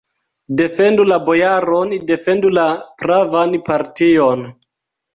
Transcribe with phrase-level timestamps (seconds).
[0.61, 2.67] Defendu la bojaron, defendu la
[3.05, 4.47] pravan partion!